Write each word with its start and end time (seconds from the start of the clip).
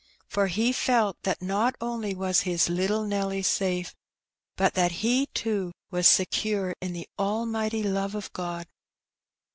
For 0.27 0.47
he 0.47 0.71
felt 0.73 1.21
that 1.21 1.43
not 1.43 1.75
only 1.79 2.15
was 2.15 2.41
his 2.41 2.69
little 2.69 3.05
Nelly 3.05 3.43
safe, 3.43 3.93
but 4.57 4.73
that 4.73 4.93
he, 5.05 5.27
too, 5.27 5.71
was 5.91 6.07
secure 6.07 6.73
in 6.81 6.93
the 6.93 7.07
almighty 7.19 7.83
love 7.83 8.15
of 8.15 8.33
God. 8.33 8.65